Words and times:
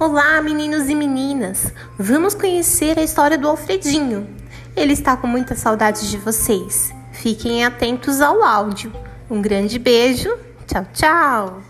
Olá, 0.00 0.40
meninos 0.40 0.88
e 0.88 0.94
meninas! 0.94 1.72
Vamos 1.98 2.32
conhecer 2.32 2.96
a 2.96 3.02
história 3.02 3.36
do 3.36 3.48
Alfredinho. 3.48 4.28
Ele 4.76 4.92
está 4.92 5.16
com 5.16 5.26
muita 5.26 5.56
saudade 5.56 6.08
de 6.08 6.16
vocês. 6.16 6.94
Fiquem 7.10 7.64
atentos 7.64 8.20
ao 8.20 8.40
áudio. 8.40 8.92
Um 9.28 9.42
grande 9.42 9.76
beijo. 9.76 10.30
Tchau, 10.68 10.86
tchau! 10.92 11.62